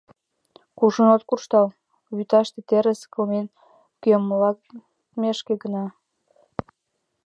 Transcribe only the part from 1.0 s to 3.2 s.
от куржтал— вӱташте терыс